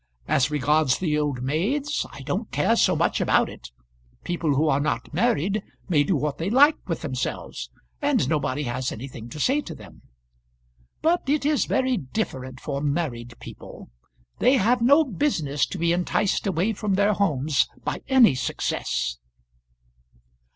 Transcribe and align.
As 0.27 0.49
regards 0.49 0.97
the 0.97 1.15
old 1.19 1.43
maids, 1.43 2.07
I 2.11 2.21
don't 2.21 2.49
care 2.49 2.75
so 2.75 2.95
much 2.95 3.21
about 3.21 3.49
it; 3.49 3.69
people 4.23 4.55
who 4.55 4.67
are 4.67 4.79
not 4.79 5.13
married 5.13 5.61
may 5.89 6.03
do 6.03 6.15
what 6.15 6.39
they 6.39 6.49
like 6.49 6.79
with 6.89 7.01
themselves, 7.03 7.69
and 8.01 8.27
nobody 8.27 8.63
has 8.63 8.91
anything 8.91 9.29
to 9.29 9.39
say 9.39 9.61
to 9.61 9.75
them. 9.75 10.01
But 11.03 11.29
it 11.29 11.45
is 11.45 11.65
very 11.65 11.97
different 11.97 12.59
for 12.59 12.81
married 12.81 13.35
people. 13.39 13.91
They 14.39 14.53
have 14.57 14.81
no 14.81 15.03
business 15.03 15.67
to 15.67 15.77
be 15.77 15.93
enticed 15.93 16.47
away 16.47 16.73
from 16.73 16.95
their 16.95 17.13
homes 17.13 17.67
by 17.83 18.01
any 18.07 18.33
success." 18.33 19.19